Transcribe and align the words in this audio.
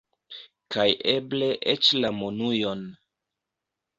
Kaj 0.75 0.85
eble 1.11 1.49
eĉ 1.73 1.91
la 2.05 2.11
monujon. 2.21 2.81